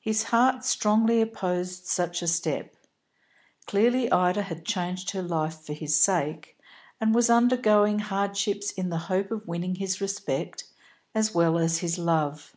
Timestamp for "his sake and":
5.74-7.14